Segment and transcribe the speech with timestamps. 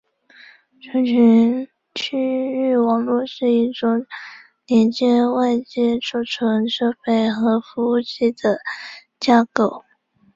[0.81, 4.03] 储存区域网络是一种
[4.65, 8.57] 连接外接存储设备和服务器的
[9.19, 9.83] 架构。